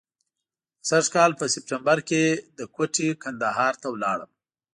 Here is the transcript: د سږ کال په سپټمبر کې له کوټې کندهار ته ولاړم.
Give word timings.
د 0.79 0.83
سږ 0.89 1.05
کال 1.15 1.31
په 1.39 1.45
سپټمبر 1.53 1.97
کې 2.09 2.23
له 2.57 2.65
کوټې 2.75 3.09
کندهار 3.23 3.73
ته 3.81 3.87
ولاړم. 3.93 4.31